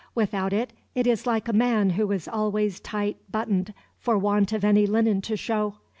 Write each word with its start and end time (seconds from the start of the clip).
Without 0.15 0.51
it, 0.51 0.73
it 0.95 1.05
is 1.05 1.27
like 1.27 1.47
a 1.47 1.53
man 1.53 1.91
who 1.91 2.11
is 2.11 2.27
always 2.27 2.79
tight 2.79 3.17
buttoned 3.31 3.71
for 3.99 4.17
want 4.17 4.51
of 4.51 4.63
any 4.63 4.87
linen 4.87 5.21
to 5.21 5.37
show. 5.37 5.75